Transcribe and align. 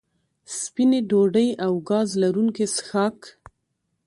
سپینې 0.59 0.99
ډوډۍ 1.09 1.49
او 1.65 1.73
ګاز 1.89 2.09
لرونکي 2.21 2.65
څښاک 2.75 3.19